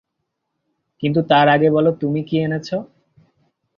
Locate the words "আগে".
1.49-1.69